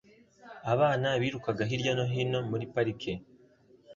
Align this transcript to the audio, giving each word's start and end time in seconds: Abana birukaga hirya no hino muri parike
Abana 0.73 1.07
birukaga 1.21 1.63
hirya 1.69 1.91
no 1.97 2.05
hino 2.13 2.39
muri 2.49 2.65
parike 2.73 3.11